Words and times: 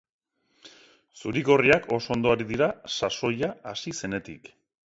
Zuri-gorriak 1.19 1.87
oso 1.99 2.11
ondo 2.17 2.33
ari 2.37 2.49
dira 2.55 2.73
sasoia 2.97 3.55
hasi 3.75 3.99
zenetik. 4.03 4.55